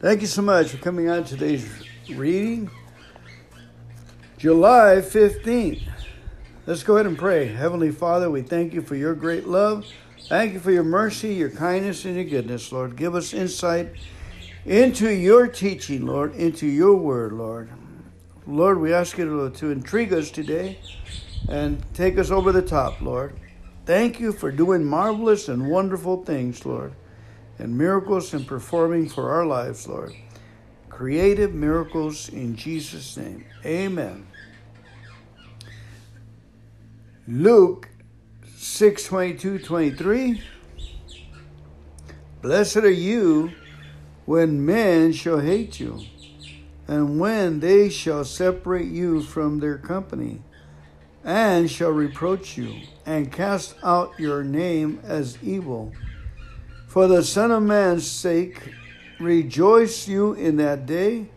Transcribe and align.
Thank 0.00 0.20
you 0.20 0.28
so 0.28 0.42
much 0.42 0.68
for 0.68 0.76
coming 0.76 1.08
on 1.08 1.24
today's 1.24 1.68
reading. 2.08 2.70
July 4.36 4.98
15th. 5.00 5.82
Let's 6.66 6.84
go 6.84 6.94
ahead 6.94 7.06
and 7.06 7.18
pray. 7.18 7.48
Heavenly 7.48 7.90
Father, 7.90 8.30
we 8.30 8.42
thank 8.42 8.72
you 8.72 8.80
for 8.80 8.94
your 8.94 9.16
great 9.16 9.48
love. 9.48 9.84
Thank 10.28 10.52
you 10.52 10.60
for 10.60 10.70
your 10.70 10.84
mercy, 10.84 11.34
your 11.34 11.50
kindness, 11.50 12.04
and 12.04 12.14
your 12.14 12.26
goodness, 12.26 12.70
Lord. 12.70 12.94
Give 12.94 13.16
us 13.16 13.34
insight 13.34 13.88
into 14.64 15.10
your 15.12 15.48
teaching, 15.48 16.06
Lord, 16.06 16.32
into 16.36 16.68
your 16.68 16.94
word, 16.94 17.32
Lord. 17.32 17.68
Lord, 18.46 18.78
we 18.78 18.92
ask 18.94 19.18
you 19.18 19.50
to, 19.50 19.56
to 19.58 19.72
intrigue 19.72 20.12
us 20.12 20.30
today 20.30 20.78
and 21.48 21.84
take 21.92 22.18
us 22.18 22.30
over 22.30 22.52
the 22.52 22.62
top, 22.62 23.00
Lord. 23.00 23.34
Thank 23.84 24.20
you 24.20 24.30
for 24.30 24.52
doing 24.52 24.84
marvelous 24.84 25.48
and 25.48 25.68
wonderful 25.68 26.24
things, 26.24 26.64
Lord, 26.64 26.92
and 27.58 27.76
miracles 27.76 28.32
and 28.32 28.46
performing 28.46 29.08
for 29.08 29.30
our 29.30 29.46
lives, 29.46 29.86
Lord. 29.88 30.14
Creative 30.88 31.54
miracles 31.54 32.28
in 32.28 32.56
Jesus' 32.56 33.16
name. 33.16 33.44
Amen. 33.64 34.26
Luke 37.26 37.88
6 38.56 39.04
22 39.04 39.58
23. 39.58 40.42
Blessed 42.40 42.76
are 42.78 42.90
you 42.90 43.52
when 44.24 44.64
men 44.64 45.12
shall 45.12 45.40
hate 45.40 45.80
you, 45.80 46.00
and 46.86 47.18
when 47.18 47.60
they 47.60 47.88
shall 47.88 48.24
separate 48.24 48.88
you 48.88 49.22
from 49.22 49.58
their 49.58 49.78
company, 49.78 50.40
and 51.24 51.70
shall 51.70 51.90
reproach 51.90 52.56
you, 52.56 52.80
and 53.04 53.32
cast 53.32 53.74
out 53.82 54.12
your 54.18 54.44
name 54.44 55.00
as 55.02 55.36
evil. 55.42 55.92
For 56.88 57.06
the 57.06 57.22
Son 57.22 57.50
of 57.50 57.62
Man's 57.62 58.10
sake, 58.10 58.72
rejoice 59.20 60.08
you 60.08 60.32
in 60.32 60.56
that 60.56 60.86
day, 60.86 61.28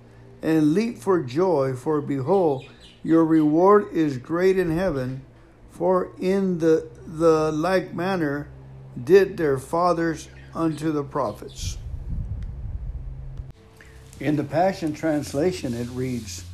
and 0.41 0.73
leap 0.73 0.97
for 0.97 1.21
joy, 1.21 1.75
for 1.75 1.99
behold, 1.99 2.65
your 3.03 3.25
reward 3.25 3.91
is 3.91 4.17
great 4.17 4.57
in 4.57 4.71
heaven 4.71 5.25
for 5.69 6.13
in 6.19 6.59
the, 6.59 6.89
the 7.05 7.51
like 7.51 7.93
manner 7.93 8.47
did 9.03 9.35
their 9.35 9.57
fathers 9.57 10.29
unto 10.55 10.91
the 10.91 11.03
prophets. 11.03 11.77
In 14.21 14.37
the 14.37 14.45
Passion 14.45 14.93
Translation, 14.93 15.73
it 15.73 15.89
reads, 15.89 16.45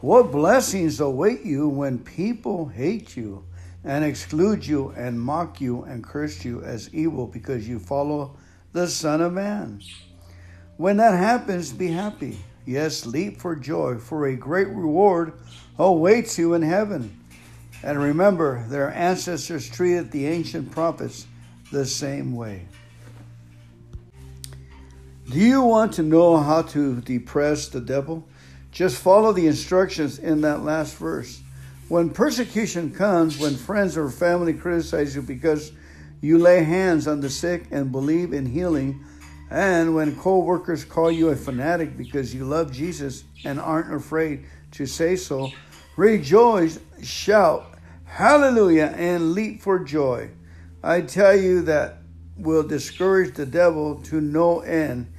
What 0.00 0.30
blessings 0.30 1.00
await 1.00 1.42
you 1.44 1.68
when 1.68 1.98
people 1.98 2.66
hate 2.66 3.16
you 3.16 3.44
and 3.82 4.04
exclude 4.04 4.64
you 4.64 4.94
and 4.96 5.20
mock 5.20 5.60
you 5.60 5.82
and 5.82 6.04
curse 6.04 6.44
you 6.44 6.62
as 6.62 6.92
evil 6.94 7.26
because 7.26 7.68
you 7.68 7.80
follow 7.80 8.36
the 8.74 8.88
Son 8.88 9.22
of 9.22 9.32
Man. 9.32 9.80
When 10.76 10.98
that 10.98 11.16
happens, 11.16 11.72
be 11.72 11.88
happy. 11.88 12.36
Yes, 12.66 13.06
leap 13.06 13.40
for 13.40 13.54
joy, 13.54 13.98
for 13.98 14.26
a 14.26 14.36
great 14.36 14.68
reward 14.68 15.32
awaits 15.78 16.36
you 16.38 16.54
in 16.54 16.62
heaven. 16.62 17.18
And 17.84 17.98
remember, 17.98 18.66
their 18.68 18.92
ancestors 18.92 19.68
treated 19.68 20.10
the 20.10 20.26
ancient 20.26 20.72
prophets 20.72 21.26
the 21.70 21.86
same 21.86 22.34
way. 22.34 22.66
Do 25.30 25.38
you 25.38 25.62
want 25.62 25.92
to 25.94 26.02
know 26.02 26.36
how 26.36 26.62
to 26.62 27.00
depress 27.00 27.68
the 27.68 27.80
devil? 27.80 28.26
Just 28.72 29.00
follow 29.00 29.32
the 29.32 29.46
instructions 29.46 30.18
in 30.18 30.40
that 30.40 30.64
last 30.64 30.96
verse. 30.96 31.40
When 31.88 32.10
persecution 32.10 32.92
comes, 32.92 33.38
when 33.38 33.54
friends 33.54 33.96
or 33.96 34.10
family 34.10 34.52
criticize 34.52 35.14
you 35.14 35.22
because 35.22 35.70
you 36.24 36.38
lay 36.38 36.64
hands 36.64 37.06
on 37.06 37.20
the 37.20 37.28
sick 37.28 37.66
and 37.70 37.92
believe 37.92 38.32
in 38.32 38.46
healing, 38.46 39.04
and 39.50 39.94
when 39.94 40.16
co 40.16 40.38
workers 40.38 40.82
call 40.82 41.10
you 41.10 41.28
a 41.28 41.36
fanatic 41.36 41.98
because 41.98 42.34
you 42.34 42.46
love 42.46 42.72
Jesus 42.72 43.24
and 43.44 43.60
aren't 43.60 43.94
afraid 43.94 44.46
to 44.70 44.86
say 44.86 45.16
so, 45.16 45.50
rejoice, 45.98 46.80
shout, 47.02 47.74
Hallelujah, 48.06 48.94
and 48.96 49.32
leap 49.34 49.60
for 49.60 49.78
joy. 49.80 50.30
I 50.82 51.02
tell 51.02 51.36
you 51.36 51.60
that 51.62 51.98
will 52.38 52.62
discourage 52.62 53.34
the 53.34 53.44
devil 53.44 53.96
to 54.04 54.22
no 54.22 54.60
end. 54.60 55.12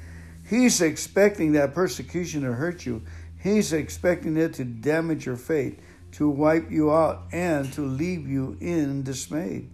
He's 0.50 0.82
expecting 0.82 1.52
that 1.52 1.76
persecution 1.76 2.42
to 2.42 2.54
hurt 2.54 2.84
you. 2.84 3.04
He's 3.40 3.74
expecting 3.74 4.38
it 4.38 4.56
to 4.56 4.66
damage 4.66 5.28
your 5.28 5.38
faith, 5.38 5.80
to 6.14 6.28
wipe 6.28 6.72
you 6.72 6.92
out, 6.92 7.26
and 7.32 7.72
to 7.74 7.82
leave 7.82 8.28
you 8.28 8.58
in 8.60 9.04
dismay. 9.04 9.68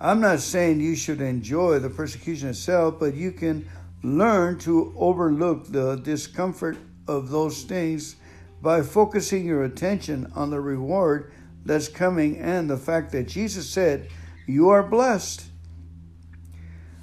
I'm 0.00 0.20
not 0.20 0.40
saying 0.40 0.80
you 0.80 0.96
should 0.96 1.20
enjoy 1.20 1.78
the 1.78 1.90
persecution 1.90 2.48
itself, 2.48 2.98
but 2.98 3.14
you 3.14 3.32
can 3.32 3.68
learn 4.02 4.58
to 4.60 4.94
overlook 4.96 5.66
the 5.66 5.96
discomfort 5.96 6.78
of 7.06 7.28
those 7.28 7.64
things 7.64 8.16
by 8.62 8.80
focusing 8.80 9.44
your 9.44 9.64
attention 9.64 10.32
on 10.34 10.50
the 10.50 10.60
reward 10.60 11.32
that's 11.66 11.88
coming 11.88 12.38
and 12.38 12.70
the 12.70 12.78
fact 12.78 13.12
that 13.12 13.28
Jesus 13.28 13.68
said, 13.68 14.08
You 14.46 14.70
are 14.70 14.82
blessed. 14.82 15.44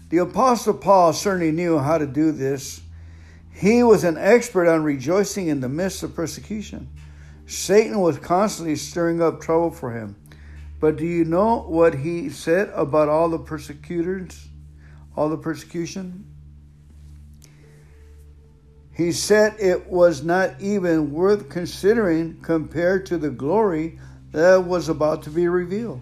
The 0.09 0.17
Apostle 0.17 0.73
Paul 0.73 1.13
certainly 1.13 1.51
knew 1.51 1.77
how 1.77 1.99
to 1.99 2.07
do 2.07 2.31
this. 2.31 2.81
He 3.51 3.83
was 3.83 4.03
an 4.03 4.17
expert 4.17 4.67
on 4.67 4.83
rejoicing 4.83 5.47
in 5.47 5.59
the 5.59 5.69
midst 5.69 6.01
of 6.01 6.15
persecution. 6.15 6.89
Satan 7.45 7.99
was 7.99 8.17
constantly 8.17 8.75
stirring 8.75 9.21
up 9.21 9.41
trouble 9.41 9.71
for 9.71 9.91
him. 9.91 10.15
But 10.79 10.97
do 10.97 11.05
you 11.05 11.25
know 11.25 11.61
what 11.61 11.95
he 11.95 12.29
said 12.29 12.69
about 12.73 13.09
all 13.09 13.29
the 13.29 13.39
persecutors, 13.39 14.47
all 15.15 15.29
the 15.29 15.37
persecution? 15.37 16.25
He 18.93 19.11
said 19.11 19.55
it 19.59 19.87
was 19.87 20.23
not 20.23 20.59
even 20.59 21.11
worth 21.11 21.49
considering 21.49 22.39
compared 22.41 23.05
to 23.07 23.17
the 23.17 23.29
glory 23.29 23.99
that 24.31 24.65
was 24.65 24.89
about 24.89 25.23
to 25.23 25.29
be 25.29 25.47
revealed. 25.47 26.01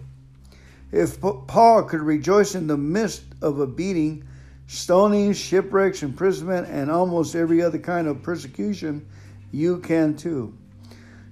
If 0.92 1.19
Paul 1.19 1.84
could 1.84 2.02
rejoice 2.02 2.56
in 2.56 2.68
the 2.68 2.78
midst 2.78 3.24
of 3.42 3.59
a 3.59 3.68
beating, 3.68 4.24
stoning, 4.68 5.34
shipwrecks, 5.34 6.03
imprisonment, 6.03 6.68
and 6.69 6.90
almost 6.90 7.36
every 7.36 7.62
other 7.62 7.80
kind 7.80 8.07
of 8.07 8.24
persecution, 8.24 9.07
you 9.52 9.80
can 9.80 10.16
too. 10.16 10.57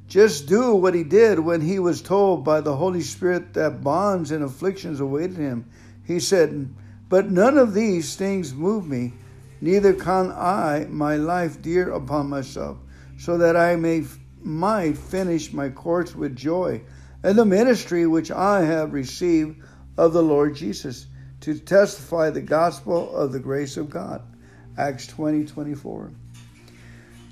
Just 0.08 0.48
do 0.48 0.76
what 0.76 0.94
he 0.94 1.04
did 1.04 1.40
when 1.40 1.62
he 1.62 1.80
was 1.80 2.02
told 2.02 2.44
by 2.44 2.62
the 2.62 2.76
Holy 2.76 3.02
Spirit 3.02 3.54
that 3.54 3.82
bonds 3.82 4.32
and 4.32 4.44
afflictions 4.44 5.00
awaited 5.00 5.38
him. 5.38 5.70
He 6.04 6.20
said, 6.20 6.74
But 7.10 7.32
none 7.32 7.58
of 7.58 7.74
these 7.74 8.16
things 8.16 8.54
move 8.54 8.88
me, 8.88 9.14
neither 9.62 9.94
can 9.94 10.32
I 10.32 10.88
my 10.90 11.16
life 11.16 11.62
dear 11.62 11.92
upon 11.92 12.30
myself, 12.30 12.78
so 13.18 13.38
that 13.38 13.56
I 13.56 13.76
may 13.76 14.04
might 14.42 14.98
finish 14.98 15.54
my 15.54 15.70
course 15.70 16.14
with 16.14 16.36
joy 16.36 16.82
and 17.24 17.38
the 17.38 17.46
ministry 17.46 18.06
which 18.06 18.30
I 18.30 18.66
have 18.66 18.94
received 18.94 19.62
of 19.98 20.14
the 20.14 20.22
Lord 20.22 20.56
Jesus 20.56 21.08
to 21.42 21.58
testify 21.58 22.30
the 22.30 22.42
gospel 22.42 23.16
of 23.16 23.32
the 23.32 23.40
grace 23.40 23.78
of 23.78 23.90
God. 23.90 24.22
Acts 24.78 25.08
20 25.08 25.46
24. 25.46 26.12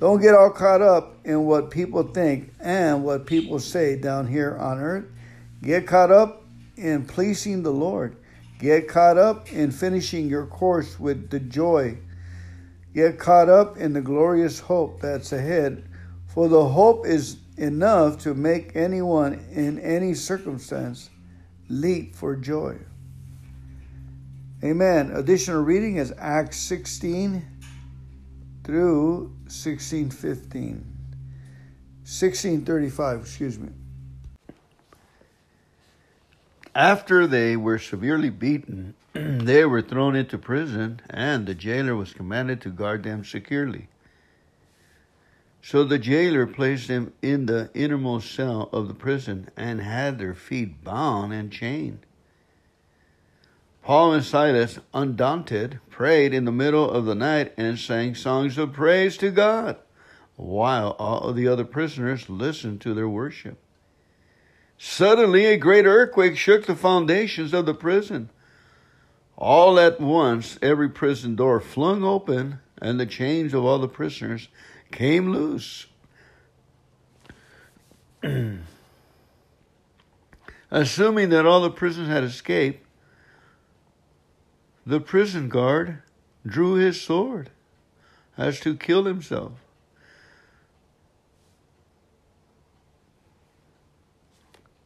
Don't 0.02 0.20
get 0.20 0.34
all 0.34 0.50
caught 0.50 0.82
up 0.82 1.20
in 1.26 1.46
what 1.46 1.70
people 1.70 2.02
think 2.02 2.52
and 2.60 3.04
what 3.04 3.28
people 3.28 3.60
say 3.60 3.96
down 3.96 4.26
here 4.26 4.58
on 4.58 4.80
earth. 4.80 5.06
Get 5.62 5.86
caught 5.86 6.12
up 6.12 6.44
in 6.76 7.06
pleasing 7.06 7.62
the 7.62 7.72
Lord. 7.72 8.18
Get 8.58 8.88
caught 8.88 9.20
up 9.20 9.54
in 9.54 9.70
finishing 9.70 10.28
your 10.28 10.48
course 10.48 11.00
with 11.00 11.30
the 11.30 11.40
joy. 11.40 12.00
Get 12.96 13.20
caught 13.20 13.48
up 13.48 13.78
in 13.78 13.94
the 13.94 14.02
glorious 14.02 14.60
hope 14.60 15.02
that's 15.02 15.34
ahead 15.34 15.88
for 16.26 16.50
the 16.50 16.70
hope 16.70 17.06
is 17.06 17.38
enough 17.58 18.18
to 18.24 18.34
make 18.34 18.76
anyone 18.76 19.34
in 19.52 19.78
any 19.78 20.16
circumstance 20.16 21.12
leap 21.70 22.16
for 22.16 22.36
joy. 22.36 22.76
Amen. 24.64 25.12
Additional 25.12 25.62
reading 25.62 25.98
is 25.98 26.12
Acts 26.18 26.58
16 26.58 27.46
through 28.64 29.36
1615. 29.52 30.86
1635, 32.04 33.20
excuse 33.20 33.60
me. 33.60 33.70
After 36.74 37.28
they 37.28 37.58
were 37.58 37.78
severely 37.78 38.30
beaten, 38.30 38.94
they 39.14 39.66
were 39.66 39.82
thrown 39.82 40.16
into 40.16 40.38
prison, 40.38 41.02
and 41.10 41.46
the 41.46 41.54
jailer 41.54 41.98
was 41.98 42.14
commanded 42.14 42.62
to 42.62 42.70
guard 42.70 43.04
them 43.04 43.26
securely. 43.26 43.90
So 45.62 45.84
the 45.84 46.00
jailer 46.00 46.48
placed 46.48 46.88
them 46.88 47.12
in 47.22 47.46
the 47.46 47.70
innermost 47.74 48.34
cell 48.34 48.70
of 48.72 48.88
the 48.88 48.94
prison 48.94 49.50
and 49.58 49.82
had 49.82 50.18
their 50.18 50.34
feet 50.34 50.82
bound 50.82 51.34
and 51.34 51.52
chained. 51.52 52.06
Paul 53.84 54.14
and 54.14 54.24
Silas, 54.24 54.80
undaunted, 54.94 55.80
prayed 55.90 56.34
in 56.34 56.46
the 56.46 56.52
middle 56.52 56.90
of 56.90 57.06
the 57.06 57.16
night 57.16 57.54
and 57.58 57.80
sang 57.80 58.14
songs 58.14 58.58
of 58.58 58.74
praise 58.74 59.18
to 59.18 59.32
God, 59.32 59.78
while 60.36 60.96
all 61.00 61.34
the 61.34 61.48
other 61.48 61.66
prisoners 61.66 62.30
listened 62.30 62.80
to 62.82 62.94
their 62.94 63.10
worship. 63.10 63.58
Suddenly, 64.78 65.46
a 65.46 65.58
great 65.58 65.86
earthquake 65.86 66.38
shook 66.38 66.66
the 66.66 66.76
foundations 66.76 67.54
of 67.54 67.66
the 67.66 67.74
prison. 67.74 68.30
All 69.38 69.80
at 69.80 70.00
once, 70.00 70.60
every 70.62 70.90
prison 70.90 71.36
door 71.36 71.60
flung 71.60 72.04
open 72.04 72.60
and 72.80 73.00
the 73.00 73.06
chains 73.06 73.54
of 73.54 73.64
all 73.64 73.80
the 73.80 73.88
prisoners 73.88 74.48
came 74.92 75.32
loose. 75.32 75.88
Assuming 80.72 81.30
that 81.30 81.46
all 81.46 81.62
the 81.62 81.70
prisoners 81.72 82.10
had 82.10 82.24
escaped, 82.24 82.86
the 84.86 85.00
prison 85.00 85.50
guard 85.50 86.02
drew 86.46 86.74
his 86.74 87.00
sword 87.00 87.50
as 88.38 88.60
to 88.60 88.76
kill 88.76 89.06
himself. 89.06 89.54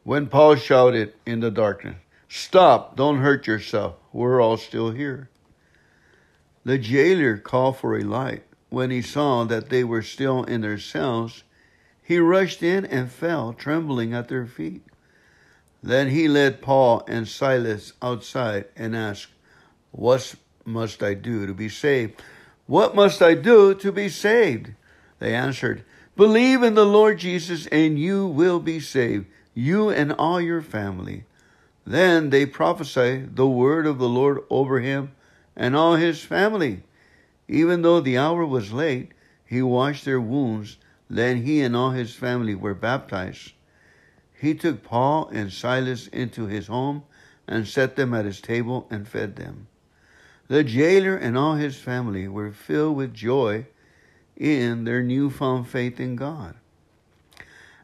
When 0.04 0.26
Paul 0.28 0.56
shouted 0.56 1.14
in 1.24 1.40
the 1.40 1.50
darkness, 1.50 1.96
Stop, 2.28 2.96
don't 2.96 3.18
hurt 3.18 3.46
yourself, 3.46 3.94
we're 4.12 4.40
all 4.40 4.56
still 4.56 4.90
here. 4.90 5.30
The 6.64 6.78
jailer 6.78 7.38
called 7.38 7.76
for 7.78 7.96
a 7.96 8.02
light. 8.02 8.42
When 8.68 8.90
he 8.90 9.00
saw 9.00 9.44
that 9.44 9.68
they 9.68 9.84
were 9.84 10.02
still 10.02 10.42
in 10.42 10.60
their 10.60 10.78
cells, 10.78 11.44
he 12.02 12.18
rushed 12.18 12.62
in 12.62 12.84
and 12.84 13.10
fell, 13.10 13.52
trembling 13.52 14.12
at 14.12 14.28
their 14.28 14.46
feet. 14.46 14.82
Then 15.82 16.10
he 16.10 16.26
led 16.26 16.62
Paul 16.62 17.04
and 17.06 17.28
Silas 17.28 17.92
outside 18.02 18.66
and 18.74 18.96
asked, 18.96 19.28
What 19.96 20.34
must 20.66 21.02
I 21.02 21.14
do 21.14 21.46
to 21.46 21.54
be 21.54 21.70
saved? 21.70 22.22
What 22.66 22.94
must 22.94 23.22
I 23.22 23.32
do 23.32 23.74
to 23.76 23.90
be 23.90 24.10
saved? 24.10 24.74
They 25.20 25.34
answered, 25.34 25.84
Believe 26.16 26.62
in 26.62 26.74
the 26.74 26.84
Lord 26.84 27.18
Jesus, 27.18 27.66
and 27.68 27.98
you 27.98 28.26
will 28.26 28.60
be 28.60 28.78
saved, 28.78 29.24
you 29.54 29.88
and 29.88 30.12
all 30.12 30.38
your 30.38 30.60
family. 30.60 31.24
Then 31.86 32.28
they 32.28 32.44
prophesied 32.44 33.36
the 33.36 33.46
word 33.46 33.86
of 33.86 33.98
the 33.98 34.08
Lord 34.08 34.40
over 34.50 34.80
him 34.80 35.12
and 35.56 35.74
all 35.74 35.94
his 35.94 36.22
family. 36.22 36.82
Even 37.48 37.80
though 37.80 38.00
the 38.00 38.18
hour 38.18 38.44
was 38.44 38.74
late, 38.74 39.12
he 39.46 39.62
washed 39.62 40.04
their 40.04 40.20
wounds. 40.20 40.76
Then 41.08 41.44
he 41.44 41.62
and 41.62 41.74
all 41.74 41.92
his 41.92 42.14
family 42.14 42.54
were 42.54 42.74
baptized. 42.74 43.52
He 44.38 44.54
took 44.54 44.82
Paul 44.82 45.30
and 45.32 45.50
Silas 45.50 46.06
into 46.08 46.46
his 46.46 46.66
home 46.66 47.04
and 47.48 47.66
set 47.66 47.96
them 47.96 48.12
at 48.12 48.26
his 48.26 48.42
table 48.42 48.86
and 48.90 49.08
fed 49.08 49.36
them. 49.36 49.68
The 50.48 50.62
jailer 50.62 51.16
and 51.16 51.36
all 51.36 51.56
his 51.56 51.76
family 51.76 52.28
were 52.28 52.52
filled 52.52 52.96
with 52.96 53.14
joy 53.14 53.66
in 54.36 54.84
their 54.84 55.02
newfound 55.02 55.68
faith 55.68 55.98
in 55.98 56.14
God. 56.14 56.54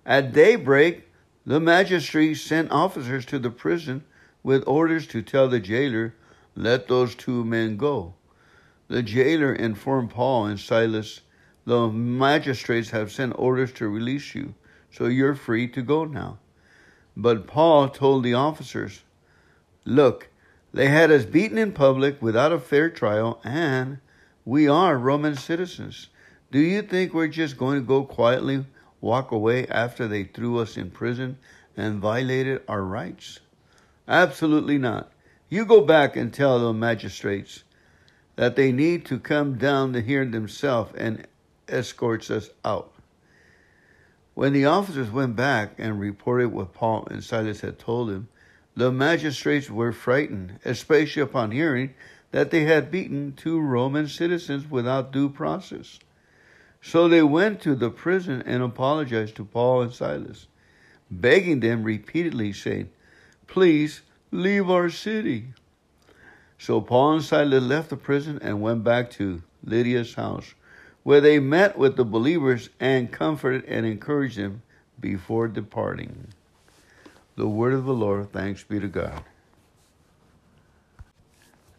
At 0.06 0.32
daybreak, 0.32 1.08
the 1.44 1.60
magistrates 1.60 2.40
sent 2.40 2.70
officers 2.70 3.24
to 3.26 3.38
the 3.38 3.50
prison 3.50 4.04
with 4.42 4.62
orders 4.66 5.06
to 5.08 5.22
tell 5.22 5.48
the 5.48 5.60
jailer, 5.60 6.14
Let 6.54 6.86
those 6.86 7.14
two 7.14 7.44
men 7.44 7.76
go. 7.76 8.14
The 8.88 9.02
jailer 9.02 9.52
informed 9.52 10.10
Paul 10.10 10.46
and 10.46 10.60
Silas, 10.60 11.20
The 11.64 11.88
magistrates 11.88 12.90
have 12.90 13.10
sent 13.10 13.34
orders 13.38 13.72
to 13.74 13.88
release 13.88 14.34
you, 14.34 14.54
so 14.90 15.06
you're 15.06 15.34
free 15.34 15.66
to 15.68 15.82
go 15.82 16.04
now. 16.04 16.38
But 17.16 17.46
Paul 17.46 17.88
told 17.88 18.22
the 18.22 18.34
officers, 18.34 19.02
Look, 19.84 20.28
they 20.72 20.88
had 20.88 21.10
us 21.10 21.24
beaten 21.24 21.58
in 21.58 21.72
public 21.72 22.22
without 22.22 22.52
a 22.52 22.58
fair 22.58 22.88
trial, 22.88 23.40
and 23.44 23.98
we 24.44 24.68
are 24.68 24.96
Roman 24.96 25.36
citizens. 25.36 26.08
Do 26.50 26.58
you 26.58 26.82
think 26.82 27.12
we're 27.12 27.28
just 27.28 27.56
going 27.56 27.78
to 27.78 27.86
go 27.86 28.04
quietly 28.04 28.64
walk 29.00 29.32
away 29.32 29.66
after 29.66 30.08
they 30.08 30.24
threw 30.24 30.58
us 30.58 30.76
in 30.76 30.90
prison 30.90 31.38
and 31.76 32.00
violated 32.00 32.62
our 32.68 32.82
rights? 32.82 33.40
Absolutely 34.08 34.78
not. 34.78 35.12
You 35.48 35.64
go 35.64 35.82
back 35.82 36.16
and 36.16 36.32
tell 36.32 36.58
the 36.58 36.72
magistrates 36.72 37.64
that 38.36 38.56
they 38.56 38.72
need 38.72 39.04
to 39.06 39.18
come 39.18 39.58
down 39.58 39.92
to 39.92 40.00
here 40.00 40.24
themselves 40.24 40.92
and 40.96 41.26
escorts 41.68 42.30
us 42.30 42.50
out. 42.64 42.92
When 44.34 44.54
the 44.54 44.64
officers 44.64 45.10
went 45.10 45.36
back 45.36 45.74
and 45.76 46.00
reported 46.00 46.48
what 46.48 46.72
Paul 46.72 47.06
and 47.10 47.22
Silas 47.22 47.60
had 47.60 47.78
told 47.78 48.08
them, 48.08 48.28
the 48.74 48.90
magistrates 48.90 49.68
were 49.68 49.92
frightened, 49.92 50.58
especially 50.64 51.22
upon 51.22 51.50
hearing 51.50 51.94
that 52.30 52.50
they 52.50 52.64
had 52.64 52.90
beaten 52.90 53.34
two 53.34 53.60
Roman 53.60 54.08
citizens 54.08 54.70
without 54.70 55.12
due 55.12 55.28
process. 55.28 55.98
So 56.80 57.06
they 57.06 57.22
went 57.22 57.60
to 57.62 57.74
the 57.74 57.90
prison 57.90 58.42
and 58.44 58.62
apologized 58.62 59.36
to 59.36 59.44
Paul 59.44 59.82
and 59.82 59.92
Silas, 59.92 60.48
begging 61.10 61.60
them 61.60 61.84
repeatedly, 61.84 62.52
saying, 62.52 62.88
Please 63.46 64.00
leave 64.30 64.70
our 64.70 64.88
city. 64.88 65.52
So 66.58 66.80
Paul 66.80 67.14
and 67.14 67.22
Silas 67.22 67.62
left 67.62 67.90
the 67.90 67.96
prison 67.96 68.38
and 68.40 68.62
went 68.62 68.82
back 68.82 69.10
to 69.12 69.42
Lydia's 69.62 70.14
house, 70.14 70.54
where 71.02 71.20
they 71.20 71.38
met 71.38 71.76
with 71.76 71.96
the 71.96 72.04
believers 72.04 72.70
and 72.80 73.12
comforted 73.12 73.64
and 73.66 73.84
encouraged 73.84 74.38
them 74.38 74.62
before 74.98 75.48
departing. 75.48 76.28
The 77.34 77.48
word 77.48 77.72
of 77.72 77.84
the 77.84 77.94
Lord, 77.94 78.30
thanks 78.30 78.62
be 78.62 78.78
to 78.78 78.88
God. 78.88 79.24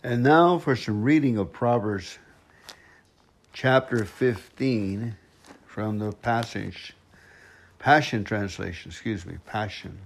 And 0.04 0.24
now 0.24 0.58
for 0.58 0.76
some 0.76 1.04
reading 1.04 1.38
of 1.38 1.54
Proverbs 1.54 2.18
chapter 3.54 4.04
15 4.04 5.16
from 5.66 6.00
the 6.00 6.12
passage, 6.12 6.94
Passion 7.78 8.24
Translation, 8.24 8.90
excuse 8.92 9.26
me, 9.26 9.36
Passion. 9.46 10.00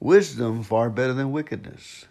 Wisdom 0.00 0.62
far 0.62 0.88
better 0.88 1.12
than 1.12 1.30
wickedness. 1.30 2.06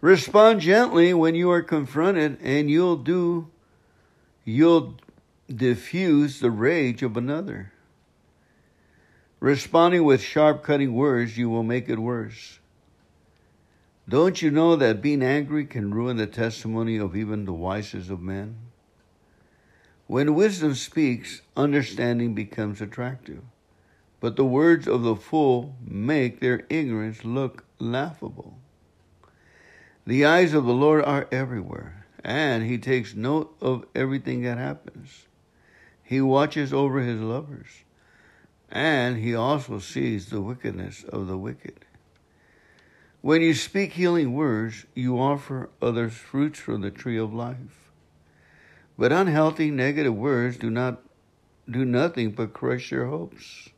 Respond 0.00 0.60
gently 0.60 1.12
when 1.12 1.34
you 1.34 1.50
are 1.50 1.62
confronted, 1.62 2.38
and 2.40 2.70
you'll 2.70 2.96
do, 2.96 3.48
you'll 4.44 4.94
diffuse 5.52 6.38
the 6.38 6.50
rage 6.50 7.02
of 7.02 7.16
another. 7.16 7.72
Responding 9.40 10.04
with 10.04 10.20
sharp, 10.20 10.64
cutting 10.64 10.94
words, 10.94 11.38
you 11.38 11.48
will 11.48 11.62
make 11.62 11.88
it 11.88 11.98
worse. 11.98 12.58
Don't 14.08 14.42
you 14.42 14.50
know 14.50 14.74
that 14.74 15.02
being 15.02 15.22
angry 15.22 15.64
can 15.64 15.94
ruin 15.94 16.16
the 16.16 16.26
testimony 16.26 16.96
of 16.96 17.14
even 17.14 17.44
the 17.44 17.52
wisest 17.52 18.10
of 18.10 18.20
men? 18.20 18.56
When 20.06 20.34
wisdom 20.34 20.74
speaks, 20.74 21.42
understanding 21.56 22.34
becomes 22.34 22.80
attractive, 22.80 23.42
but 24.20 24.36
the 24.36 24.44
words 24.44 24.88
of 24.88 25.02
the 25.02 25.14
fool 25.14 25.76
make 25.86 26.40
their 26.40 26.64
ignorance 26.70 27.24
look 27.24 27.64
laughable. 27.78 28.58
The 30.06 30.24
eyes 30.24 30.54
of 30.54 30.64
the 30.64 30.72
Lord 30.72 31.04
are 31.04 31.28
everywhere, 31.30 32.06
and 32.24 32.64
he 32.64 32.78
takes 32.78 33.14
note 33.14 33.54
of 33.60 33.84
everything 33.94 34.42
that 34.42 34.56
happens. 34.56 35.26
He 36.02 36.22
watches 36.22 36.72
over 36.72 37.00
his 37.00 37.20
lovers, 37.20 37.68
and 38.70 39.16
he 39.16 39.34
also 39.34 39.78
sees 39.78 40.26
the 40.26 40.40
wickedness 40.40 41.04
of 41.04 41.26
the 41.26 41.38
wicked. 41.38 41.84
When 43.20 43.42
you 43.42 43.54
speak 43.54 43.92
healing 43.92 44.34
words, 44.34 44.86
you 44.94 45.18
offer 45.18 45.70
others 45.82 46.14
fruits 46.14 46.58
from 46.58 46.82
the 46.82 46.90
tree 46.90 47.18
of 47.18 47.34
life. 47.34 47.90
But 48.96 49.12
unhealthy, 49.12 49.70
negative 49.70 50.14
words 50.14 50.56
do 50.56 50.70
not 50.70 51.02
do 51.70 51.84
nothing 51.84 52.32
but 52.32 52.52
crush 52.52 52.90
your 52.90 53.06
hopes. 53.06 53.68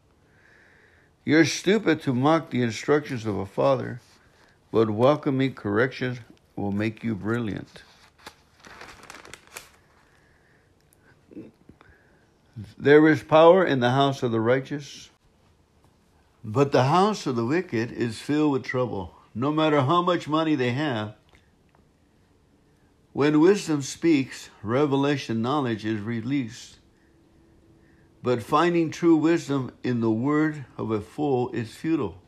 You're 1.24 1.44
stupid 1.44 2.02
to 2.02 2.14
mock 2.14 2.50
the 2.50 2.62
instructions 2.62 3.26
of 3.26 3.36
a 3.36 3.46
father, 3.46 4.00
but 4.72 4.90
welcoming 4.90 5.54
corrections 5.54 6.18
will 6.56 6.72
make 6.72 7.04
you 7.04 7.14
brilliant. 7.14 7.82
There 12.76 13.08
is 13.08 13.22
power 13.22 13.64
in 13.64 13.80
the 13.80 13.90
house 13.90 14.22
of 14.22 14.32
the 14.32 14.40
righteous, 14.40 15.10
but 16.44 16.72
the 16.72 16.84
house 16.84 17.26
of 17.26 17.36
the 17.36 17.44
wicked 17.44 17.92
is 17.92 18.18
filled 18.18 18.52
with 18.52 18.64
trouble 18.64 19.14
no 19.34 19.52
matter 19.52 19.80
how 19.82 20.02
much 20.02 20.28
money 20.28 20.54
they 20.54 20.72
have. 20.72 21.14
When 23.12 23.40
wisdom 23.40 23.82
speaks, 23.82 24.50
revelation 24.62 25.42
knowledge 25.42 25.84
is 25.84 26.00
released. 26.00 26.78
But 28.22 28.42
finding 28.42 28.90
true 28.90 29.16
wisdom 29.16 29.72
in 29.82 30.00
the 30.00 30.10
word 30.10 30.64
of 30.76 30.90
a 30.90 31.00
fool 31.00 31.50
is 31.50 31.74
futile. 31.74 32.20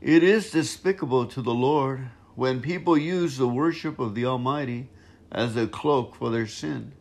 It 0.00 0.22
is 0.22 0.50
despicable 0.50 1.26
to 1.26 1.42
the 1.42 1.54
Lord 1.54 2.10
when 2.34 2.60
people 2.60 2.96
use 2.96 3.36
the 3.36 3.48
worship 3.48 3.98
of 3.98 4.14
the 4.14 4.26
Almighty 4.26 4.88
as 5.32 5.56
a 5.56 5.66
cloak 5.66 6.14
for 6.14 6.30
their 6.30 6.46
sin. 6.46 6.92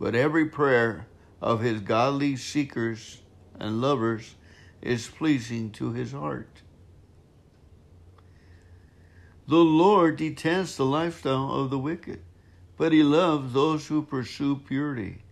But 0.00 0.14
every 0.14 0.46
prayer 0.46 1.06
of 1.42 1.60
his 1.60 1.80
godly 1.82 2.34
seekers 2.36 3.20
and 3.58 3.82
lovers 3.82 4.34
is 4.80 5.06
pleasing 5.06 5.70
to 5.72 5.92
his 5.92 6.12
heart. 6.12 6.62
The 9.46 9.56
Lord 9.56 10.16
detests 10.16 10.76
the 10.76 10.86
lifestyle 10.86 11.52
of 11.52 11.68
the 11.68 11.78
wicked, 11.78 12.22
but 12.78 12.92
he 12.92 13.02
loves 13.02 13.52
those 13.52 13.88
who 13.88 14.00
pursue 14.02 14.56
purity. 14.56 15.22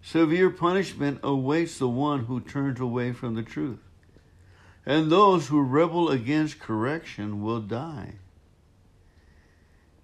Severe 0.00 0.48
punishment 0.48 1.20
awaits 1.22 1.78
the 1.78 1.88
one 1.88 2.24
who 2.24 2.40
turns 2.40 2.80
away 2.80 3.12
from 3.12 3.34
the 3.34 3.42
truth, 3.42 3.80
and 4.86 5.10
those 5.10 5.48
who 5.48 5.60
rebel 5.60 6.08
against 6.08 6.60
correction 6.60 7.42
will 7.42 7.60
die. 7.60 8.14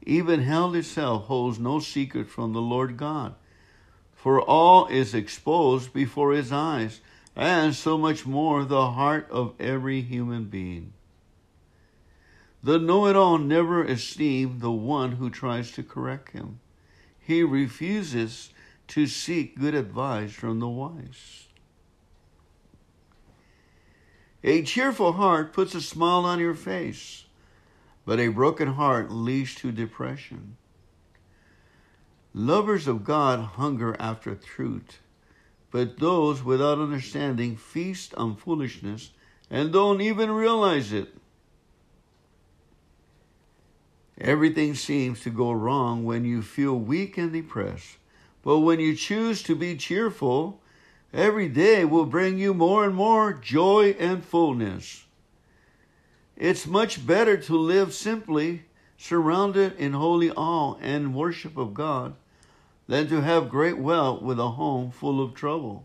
Even 0.07 0.43
hell 0.43 0.75
itself 0.75 1.25
holds 1.25 1.59
no 1.59 1.79
secret 1.79 2.29
from 2.29 2.53
the 2.53 2.61
Lord 2.61 2.97
God, 2.97 3.35
for 4.15 4.41
all 4.41 4.87
is 4.87 5.15
exposed 5.15 5.93
before 5.93 6.33
his 6.33 6.53
eyes, 6.53 7.01
and 7.37 7.75
so 7.75 7.97
much 7.97 8.27
more 8.27 8.65
the 8.65 8.93
heart 8.93 9.29
of 9.31 9.55
every 9.61 10.01
human 10.01 10.45
being. 10.45 10.93
The 12.63 12.79
know 12.79 13.07
it 13.07 13.17
all 13.17 13.39
never 13.39 13.85
esteems 13.85 14.61
the 14.61 14.71
one 14.71 15.13
who 15.13 15.31
tries 15.31 15.73
to 15.73 15.83
correct 15.83 16.33
him. 16.33 16.61
He 17.19 17.43
refuses 17.43 18.51
to 18.89 19.07
seek 19.07 19.59
good 19.59 19.75
advice 19.75 20.33
from 20.33 20.61
the 20.61 20.69
wise. 20.69 21.47
A 24.43 24.63
cheerful 24.63 25.13
heart 25.13 25.53
puts 25.53 25.75
a 25.75 25.81
smile 25.81 26.25
on 26.25 26.41
your 26.41 26.55
face, 26.55 27.25
but 28.05 28.19
a 28.19 28.29
broken 28.29 28.69
heart 28.69 29.11
leads 29.11 29.55
to 29.57 29.73
depression. 29.73 30.57
Lovers 32.33 32.87
of 32.87 33.05
God 33.05 33.41
hunger 33.41 33.97
after 33.99 34.35
truth, 34.35 35.01
but 35.71 35.99
those 35.99 36.45
without 36.45 36.79
understanding 36.79 37.57
feast 37.57 38.15
on 38.15 38.37
foolishness 38.37 39.11
and 39.51 39.73
don't 39.73 40.01
even 40.01 40.31
realize 40.31 40.93
it. 40.93 41.13
Everything 44.21 44.75
seems 44.75 45.21
to 45.21 45.31
go 45.31 45.51
wrong 45.51 46.05
when 46.05 46.25
you 46.25 46.43
feel 46.43 46.79
weak 46.79 47.17
and 47.17 47.33
depressed. 47.33 47.97
But 48.43 48.61
when 48.61 48.79
you 48.79 48.95
choose 48.95 49.43
to 49.45 49.55
be 49.55 49.77
cheerful, 49.77 50.61
every 51.13 51.49
day 51.49 51.85
will 51.85 52.07
bring 52.07 52.39
you 52.39 52.55
more 52.55 52.85
and 52.85 52.95
more 52.95 53.33
joy 53.33 53.97
and 53.99 54.25
fullness. 54.25 55.05
It's 56.41 56.67
much 56.67 57.07
better 57.07 57.37
to 57.37 57.55
live 57.55 57.93
simply, 57.93 58.63
surrounded 58.97 59.77
in 59.77 59.93
holy 59.93 60.31
awe 60.31 60.77
and 60.81 61.15
worship 61.15 61.59
of 61.59 61.75
God, 61.75 62.15
than 62.87 63.09
to 63.09 63.21
have 63.21 63.51
great 63.51 63.77
wealth 63.77 64.23
with 64.23 64.41
a 64.41 64.53
home 64.53 64.91
full 64.91 65.23
of 65.23 65.35
trouble. 65.35 65.85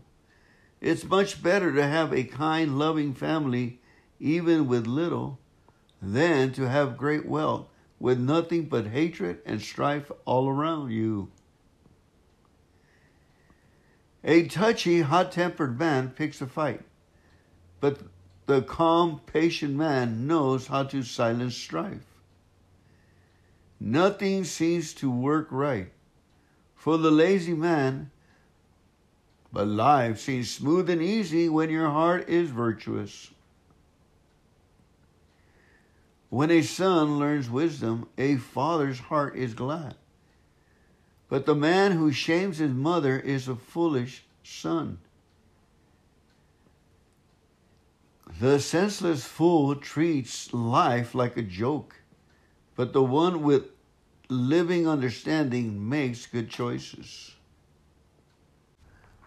It's 0.80 1.04
much 1.04 1.42
better 1.42 1.74
to 1.74 1.86
have 1.86 2.10
a 2.10 2.24
kind, 2.24 2.78
loving 2.78 3.12
family, 3.12 3.80
even 4.18 4.66
with 4.66 4.86
little, 4.86 5.38
than 6.00 6.54
to 6.54 6.70
have 6.70 6.96
great 6.96 7.26
wealth 7.26 7.68
with 8.00 8.18
nothing 8.18 8.64
but 8.64 8.86
hatred 8.86 9.40
and 9.44 9.60
strife 9.60 10.10
all 10.24 10.48
around 10.48 10.90
you. 10.90 11.30
A 14.24 14.46
touchy, 14.46 15.02
hot 15.02 15.32
tempered 15.32 15.78
man 15.78 16.08
picks 16.08 16.40
a 16.40 16.46
fight, 16.46 16.80
but 17.78 17.98
the 18.46 18.62
calm, 18.62 19.20
patient 19.26 19.74
man 19.74 20.26
knows 20.26 20.68
how 20.68 20.84
to 20.84 21.02
silence 21.02 21.56
strife. 21.56 22.06
Nothing 23.78 24.44
seems 24.44 24.94
to 24.94 25.10
work 25.10 25.48
right 25.50 25.92
for 26.74 26.96
the 26.96 27.10
lazy 27.10 27.54
man, 27.54 28.10
but 29.52 29.66
life 29.66 30.20
seems 30.20 30.50
smooth 30.50 30.88
and 30.88 31.02
easy 31.02 31.48
when 31.48 31.68
your 31.68 31.90
heart 31.90 32.28
is 32.28 32.50
virtuous. 32.50 33.30
When 36.28 36.50
a 36.50 36.62
son 36.62 37.18
learns 37.18 37.50
wisdom, 37.50 38.08
a 38.16 38.36
father's 38.36 38.98
heart 38.98 39.36
is 39.36 39.54
glad. 39.54 39.94
But 41.28 41.46
the 41.46 41.54
man 41.54 41.92
who 41.92 42.12
shames 42.12 42.58
his 42.58 42.72
mother 42.72 43.18
is 43.18 43.48
a 43.48 43.56
foolish 43.56 44.24
son. 44.44 44.98
The 48.38 48.60
senseless 48.60 49.24
fool 49.24 49.74
treats 49.76 50.52
life 50.52 51.14
like 51.14 51.38
a 51.38 51.42
joke, 51.42 51.94
but 52.74 52.92
the 52.92 53.02
one 53.02 53.42
with 53.42 53.64
living 54.28 54.86
understanding 54.86 55.88
makes 55.88 56.26
good 56.26 56.50
choices. 56.50 57.34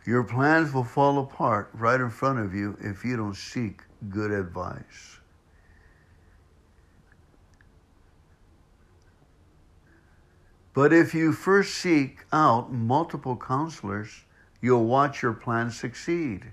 Your 0.05 0.23
plans 0.23 0.73
will 0.73 0.83
fall 0.83 1.17
apart 1.17 1.71
right 1.73 1.99
in 1.99 2.11
front 2.11 2.37
of 2.37 2.53
you 2.53 2.77
if 2.81 3.03
you 3.03 3.17
don't 3.17 3.35
seek 3.35 3.81
good 4.09 4.29
advice. 4.29 5.19
But 10.75 10.93
if 10.93 11.15
you 11.15 11.33
first 11.33 11.73
seek 11.73 12.25
out 12.31 12.71
multiple 12.71 13.35
counselors, 13.35 14.23
you'll 14.61 14.85
watch 14.85 15.23
your 15.23 15.33
plan 15.33 15.71
succeed. 15.71 16.51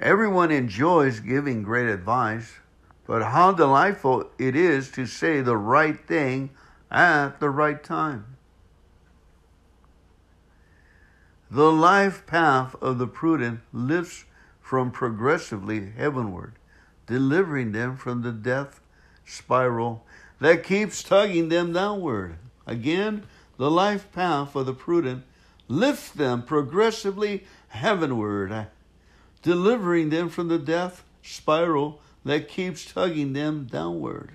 Everyone 0.00 0.52
enjoys 0.52 1.18
giving 1.18 1.64
great 1.64 1.88
advice, 1.88 2.54
but 3.04 3.22
how 3.22 3.50
delightful 3.50 4.30
it 4.38 4.54
is 4.54 4.92
to 4.92 5.06
say 5.06 5.40
the 5.40 5.56
right 5.56 5.98
thing 6.06 6.50
at 6.88 7.40
the 7.40 7.50
right 7.50 7.82
time. 7.82 8.36
The 11.50 11.72
life 11.72 12.26
path 12.26 12.76
of 12.80 12.98
the 12.98 13.08
prudent 13.08 13.60
lifts 13.72 14.24
from 14.60 14.92
progressively 14.92 15.90
heavenward, 15.96 16.52
delivering 17.06 17.72
them 17.72 17.96
from 17.96 18.22
the 18.22 18.32
death 18.32 18.80
spiral 19.24 20.04
that 20.40 20.62
keeps 20.62 21.02
tugging 21.02 21.48
them 21.48 21.72
downward. 21.72 22.36
Again, 22.66 23.24
the 23.56 23.70
life 23.70 24.12
path 24.12 24.52
for 24.52 24.62
the 24.62 24.74
prudent 24.74 25.24
lifts 25.66 26.10
them 26.10 26.42
progressively 26.42 27.44
heavenward, 27.68 28.68
delivering 29.42 30.10
them 30.10 30.28
from 30.28 30.48
the 30.48 30.58
death 30.58 31.04
spiral 31.22 32.00
that 32.24 32.48
keeps 32.48 32.92
tugging 32.92 33.32
them 33.32 33.64
downward. 33.64 34.32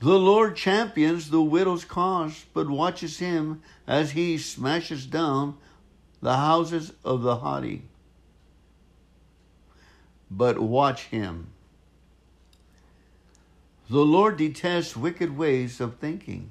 The 0.00 0.18
Lord 0.18 0.56
champions 0.56 1.30
the 1.30 1.40
widow's 1.40 1.84
cause, 1.84 2.44
but 2.52 2.68
watches 2.68 3.20
him 3.20 3.62
as 3.86 4.10
he 4.10 4.36
smashes 4.36 5.06
down 5.06 5.56
the 6.20 6.36
houses 6.36 6.92
of 7.04 7.22
the 7.22 7.36
haughty. 7.36 7.82
But 10.28 10.58
watch 10.58 11.04
him. 11.04 11.52
The 13.88 14.04
Lord 14.04 14.38
detests 14.38 14.96
wicked 14.96 15.36
ways 15.36 15.80
of 15.80 15.98
thinking, 15.98 16.50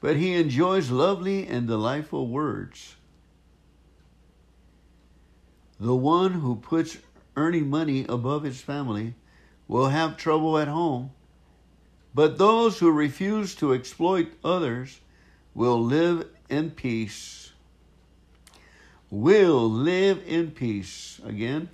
but 0.00 0.16
he 0.16 0.34
enjoys 0.34 0.90
lovely 0.90 1.46
and 1.46 1.66
delightful 1.66 2.28
words. 2.28 2.94
The 5.82 5.96
one 5.96 6.34
who 6.34 6.54
puts 6.54 6.98
earning 7.34 7.68
money 7.68 8.06
above 8.08 8.44
his 8.44 8.60
family 8.60 9.14
will 9.66 9.88
have 9.88 10.16
trouble 10.16 10.56
at 10.56 10.68
home, 10.68 11.10
but 12.14 12.38
those 12.38 12.78
who 12.78 12.92
refuse 12.92 13.56
to 13.56 13.74
exploit 13.74 14.28
others 14.44 15.00
will 15.54 15.82
live 15.82 16.28
in 16.48 16.70
peace. 16.70 17.50
Will 19.10 19.68
live 19.68 20.22
in 20.24 20.52
peace. 20.52 21.20
Again, 21.24 21.68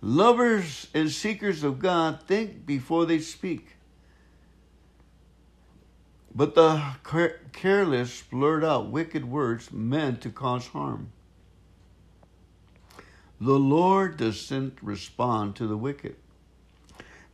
lovers 0.00 0.88
and 0.92 1.08
seekers 1.08 1.62
of 1.62 1.78
God 1.78 2.24
think 2.26 2.66
before 2.66 3.06
they 3.06 3.20
speak 3.20 3.76
but 6.34 6.54
the 6.54 6.82
careless 7.52 8.22
blurt 8.22 8.64
out 8.64 8.90
wicked 8.90 9.24
words 9.24 9.70
meant 9.70 10.22
to 10.22 10.30
cause 10.30 10.68
harm. 10.68 11.12
The 13.44 13.58
Lord 13.58 14.18
doesn't 14.18 14.78
respond 14.80 15.56
to 15.56 15.66
the 15.66 15.76
wicked, 15.76 16.14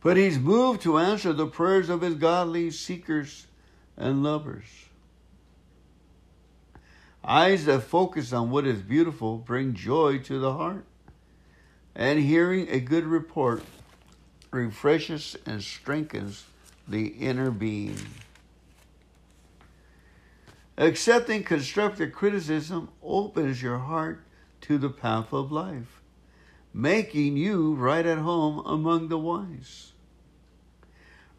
but 0.01 0.17
He's 0.17 0.39
moved 0.39 0.81
to 0.81 0.97
answer 0.97 1.33
the 1.33 1.45
prayers 1.45 1.87
of 1.87 2.01
His 2.01 2.15
godly 2.15 2.71
seekers 2.71 3.45
and 3.95 4.23
lovers. 4.23 4.65
Eyes 7.23 7.65
that 7.65 7.81
focus 7.81 8.33
on 8.33 8.49
what 8.49 8.65
is 8.65 8.81
beautiful 8.81 9.37
bring 9.37 9.75
joy 9.75 10.17
to 10.17 10.39
the 10.39 10.51
heart, 10.51 10.83
and 11.93 12.17
hearing 12.19 12.67
a 12.69 12.79
good 12.79 13.05
report 13.05 13.61
refreshes 14.49 15.37
and 15.45 15.61
strengthens 15.61 16.43
the 16.87 17.05
inner 17.05 17.51
being. 17.51 17.99
Accepting 20.75 21.43
constructive 21.43 22.13
criticism 22.13 22.89
opens 23.03 23.61
your 23.61 23.77
heart 23.77 24.23
to 24.61 24.79
the 24.79 24.89
path 24.89 25.31
of 25.31 25.51
life, 25.51 25.98
making 26.73 27.37
you 27.37 27.73
right 27.73 28.05
at 28.05 28.19
home 28.19 28.65
among 28.65 29.07
the 29.07 29.17
wise. 29.17 29.93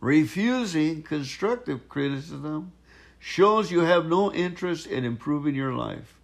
Refusing 0.00 1.02
constructive 1.02 1.88
criticism 1.88 2.72
shows 3.18 3.70
you 3.70 3.80
have 3.80 4.06
no 4.06 4.32
interest 4.32 4.86
in 4.86 5.04
improving 5.04 5.54
your 5.54 5.74
life. 5.74 6.18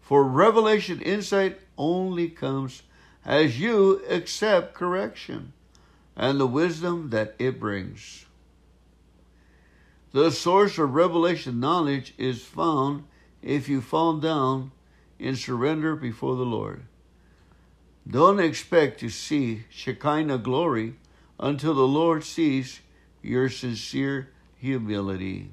For 0.00 0.24
revelation 0.24 1.00
insight 1.00 1.60
only 1.78 2.28
comes 2.28 2.82
as 3.24 3.60
you 3.60 4.02
accept 4.08 4.74
correction 4.74 5.52
and 6.16 6.40
the 6.40 6.46
wisdom 6.46 7.10
that 7.10 7.34
it 7.38 7.60
brings. 7.60 8.26
The 10.12 10.30
source 10.30 10.76
of 10.76 10.94
revelation 10.94 11.60
knowledge 11.60 12.14
is 12.18 12.42
found 12.42 13.04
if 13.42 13.68
you 13.68 13.80
fall 13.80 14.14
down 14.14 14.72
in 15.20 15.36
surrender 15.36 15.94
before 15.94 16.34
the 16.34 16.44
Lord. 16.44 16.82
Don't 18.10 18.40
expect 18.40 18.98
to 19.00 19.08
see 19.08 19.64
Shekinah 19.70 20.38
glory 20.38 20.94
until 21.38 21.74
the 21.74 21.86
Lord 21.86 22.24
sees 22.24 22.80
your 23.22 23.48
sincere 23.48 24.30
humility. 24.56 25.50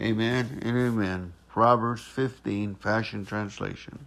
Amen 0.00 0.60
and 0.62 0.76
amen. 0.76 1.32
Proverbs 1.48 2.02
15, 2.02 2.76
Passion 2.76 3.26
Translation. 3.26 4.06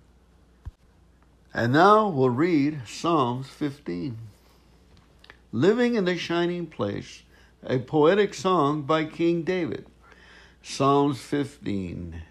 And 1.54 1.74
now 1.74 2.08
we'll 2.08 2.30
read 2.30 2.88
Psalms 2.88 3.48
15. 3.50 4.18
Living 5.52 5.96
in 5.96 6.06
the 6.06 6.18
Shining 6.18 6.68
Place, 6.68 7.24
a 7.66 7.80
poetic 7.80 8.34
song 8.34 8.84
by 8.84 9.04
King 9.04 9.44
David. 9.44 9.88
Psalms 10.62 11.20
15. 11.20 12.24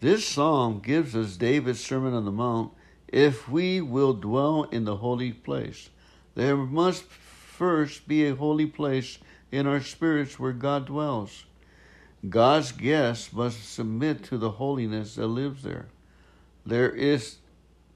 This 0.00 0.26
psalm 0.26 0.80
gives 0.80 1.14
us 1.14 1.36
David's 1.36 1.84
Sermon 1.84 2.14
on 2.14 2.24
the 2.24 2.32
Mount. 2.32 2.72
If 3.08 3.48
we 3.48 3.82
will 3.82 4.14
dwell 4.14 4.62
in 4.64 4.84
the 4.84 4.96
holy 4.96 5.32
place, 5.32 5.90
there 6.34 6.56
must 6.56 7.02
first 7.04 8.08
be 8.08 8.26
a 8.26 8.34
holy 8.34 8.64
place 8.64 9.18
in 9.52 9.66
our 9.66 9.82
spirits 9.82 10.38
where 10.38 10.52
God 10.52 10.86
dwells. 10.86 11.44
God's 12.26 12.72
guests 12.72 13.30
must 13.32 13.70
submit 13.70 14.24
to 14.24 14.38
the 14.38 14.52
holiness 14.52 15.16
that 15.16 15.26
lives 15.26 15.62
there. 15.62 15.88
There 16.64 16.90
is 16.90 17.36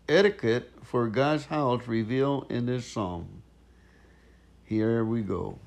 etiquette 0.06 0.72
for 0.82 1.08
God's 1.08 1.46
house 1.46 1.86
revealed 1.86 2.50
in 2.50 2.66
this 2.66 2.86
psalm. 2.86 3.42
Here 4.64 5.04
we 5.04 5.22
go. 5.22 5.58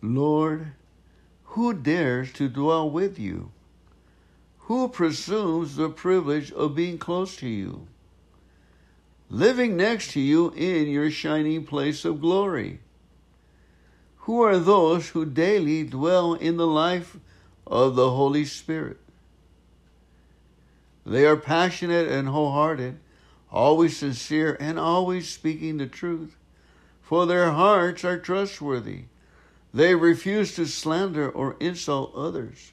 Lord, 0.00 0.72
who 1.44 1.74
dares 1.74 2.32
to 2.34 2.48
dwell 2.48 2.88
with 2.88 3.18
you? 3.18 3.50
Who 4.62 4.88
presumes 4.88 5.76
the 5.76 5.88
privilege 5.88 6.52
of 6.52 6.74
being 6.74 6.98
close 6.98 7.36
to 7.36 7.48
you? 7.48 7.86
Living 9.28 9.76
next 9.76 10.12
to 10.12 10.20
you 10.20 10.50
in 10.56 10.88
your 10.88 11.10
shining 11.10 11.64
place 11.64 12.04
of 12.04 12.20
glory. 12.20 12.80
Who 14.24 14.42
are 14.42 14.58
those 14.58 15.08
who 15.08 15.24
daily 15.24 15.84
dwell 15.84 16.34
in 16.34 16.56
the 16.56 16.66
life 16.66 17.16
of 17.66 17.96
the 17.96 18.10
Holy 18.10 18.44
Spirit? 18.44 18.98
They 21.06 21.26
are 21.26 21.36
passionate 21.36 22.08
and 22.08 22.28
wholehearted, 22.28 22.98
always 23.50 23.96
sincere, 23.96 24.56
and 24.60 24.78
always 24.78 25.28
speaking 25.28 25.78
the 25.78 25.86
truth, 25.86 26.36
for 27.02 27.26
their 27.26 27.50
hearts 27.50 28.04
are 28.04 28.18
trustworthy. 28.18 29.04
They 29.72 29.94
refuse 29.94 30.54
to 30.56 30.66
slander 30.66 31.28
or 31.28 31.56
insult 31.58 32.14
others. 32.14 32.72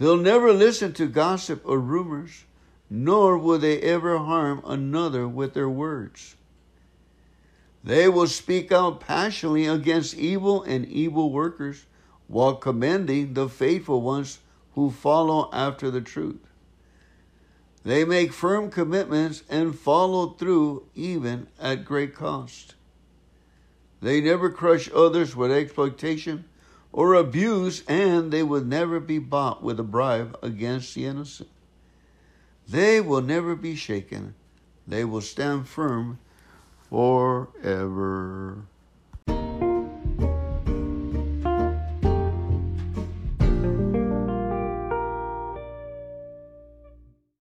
They'll 0.00 0.16
never 0.16 0.50
listen 0.54 0.94
to 0.94 1.06
gossip 1.06 1.60
or 1.62 1.78
rumors, 1.78 2.44
nor 2.88 3.36
will 3.36 3.58
they 3.58 3.80
ever 3.80 4.16
harm 4.16 4.62
another 4.64 5.28
with 5.28 5.52
their 5.52 5.68
words. 5.68 6.36
They 7.84 8.08
will 8.08 8.26
speak 8.26 8.72
out 8.72 9.00
passionately 9.00 9.66
against 9.66 10.14
evil 10.16 10.62
and 10.62 10.86
evil 10.86 11.30
workers 11.30 11.84
while 12.28 12.54
commending 12.54 13.34
the 13.34 13.46
faithful 13.46 14.00
ones 14.00 14.38
who 14.74 14.90
follow 14.90 15.50
after 15.52 15.90
the 15.90 16.00
truth. 16.00 16.48
They 17.84 18.06
make 18.06 18.32
firm 18.32 18.70
commitments 18.70 19.42
and 19.50 19.78
follow 19.78 20.30
through 20.30 20.86
even 20.94 21.48
at 21.60 21.84
great 21.84 22.14
cost. 22.14 22.74
They 24.00 24.22
never 24.22 24.48
crush 24.48 24.90
others 24.94 25.36
with 25.36 25.52
exploitation 25.52 26.46
or 26.92 27.14
abuse, 27.14 27.82
and 27.86 28.32
they 28.32 28.42
will 28.42 28.64
never 28.64 29.00
be 29.00 29.18
bought 29.18 29.62
with 29.62 29.78
a 29.78 29.84
bribe 29.84 30.36
against 30.42 30.94
the 30.94 31.06
innocent. 31.06 31.48
They 32.68 33.00
will 33.00 33.22
never 33.22 33.54
be 33.54 33.74
shaken. 33.76 34.34
They 34.86 35.04
will 35.04 35.20
stand 35.20 35.68
firm 35.68 36.18
forever. 36.88 38.64